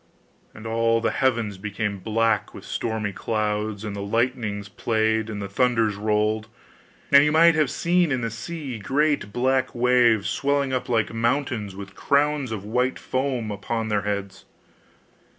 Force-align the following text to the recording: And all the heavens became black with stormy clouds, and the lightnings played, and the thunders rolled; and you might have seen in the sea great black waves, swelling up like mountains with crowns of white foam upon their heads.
And 0.55 0.65
all 0.65 0.99
the 0.99 1.11
heavens 1.11 1.59
became 1.59 1.99
black 1.99 2.55
with 2.55 2.65
stormy 2.65 3.13
clouds, 3.13 3.83
and 3.85 3.95
the 3.95 4.01
lightnings 4.01 4.67
played, 4.67 5.29
and 5.29 5.39
the 5.39 5.47
thunders 5.47 5.95
rolled; 5.95 6.47
and 7.11 7.23
you 7.23 7.31
might 7.31 7.53
have 7.53 7.69
seen 7.69 8.11
in 8.11 8.21
the 8.21 8.31
sea 8.31 8.79
great 8.79 9.31
black 9.31 9.75
waves, 9.75 10.27
swelling 10.27 10.73
up 10.73 10.89
like 10.89 11.13
mountains 11.13 11.75
with 11.75 11.93
crowns 11.93 12.51
of 12.51 12.65
white 12.65 12.97
foam 12.97 13.51
upon 13.51 13.89
their 13.89 14.01
heads. 14.01 14.45